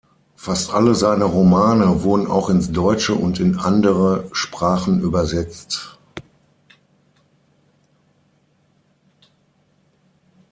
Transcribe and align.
Fast 0.35 0.71
alle 0.73 0.95
seine 0.95 1.25
Romane 1.25 2.01
wurden 2.01 2.25
auch 2.25 2.49
ins 2.49 2.71
Deutsche 2.71 3.13
und 3.13 3.39
in 3.39 3.59
andere 3.59 4.27
Sprachen 4.33 4.99
übersetzt. 4.99 5.99